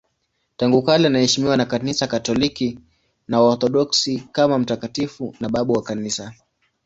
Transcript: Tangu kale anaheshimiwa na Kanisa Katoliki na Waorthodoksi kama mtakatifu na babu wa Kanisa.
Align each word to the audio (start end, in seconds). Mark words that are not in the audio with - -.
Tangu 0.57 0.81
kale 0.83 1.07
anaheshimiwa 1.07 1.57
na 1.57 1.65
Kanisa 1.65 2.07
Katoliki 2.07 2.79
na 3.27 3.41
Waorthodoksi 3.41 4.19
kama 4.31 4.59
mtakatifu 4.59 5.35
na 5.39 5.49
babu 5.49 5.73
wa 5.73 5.81
Kanisa. 5.83 6.33